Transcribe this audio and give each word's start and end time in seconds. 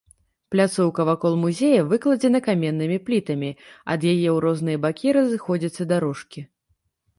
Пляцоўка 0.53 1.01
вакол 1.09 1.33
музея 1.41 1.81
выкладзена 1.91 2.41
каменнымі 2.47 2.97
плітамі, 3.11 3.51
ад 3.93 4.09
яе 4.13 4.27
ў 4.35 4.41
розныя 4.49 4.83
бакі 4.89 5.07
разыходзяцца 5.21 5.91
дарожкі. 5.95 6.41